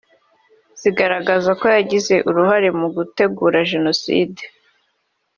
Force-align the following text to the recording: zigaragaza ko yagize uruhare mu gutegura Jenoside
zigaragaza 0.81 1.49
ko 1.59 1.65
yagize 1.75 2.15
uruhare 2.29 2.69
mu 2.79 2.87
gutegura 2.95 3.57
Jenoside 3.71 4.41